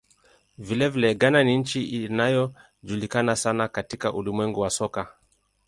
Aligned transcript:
Vilevile, 0.57 1.15
Ghana 1.15 1.43
ni 1.43 1.57
nchi 1.57 1.83
inayojulikana 1.85 3.35
sana 3.35 3.67
katika 3.67 4.13
ulimwengu 4.13 4.59
wa 4.59 4.69
soka. 4.69 5.13